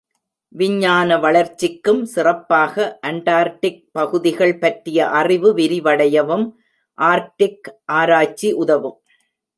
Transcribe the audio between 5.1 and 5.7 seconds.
அறிவு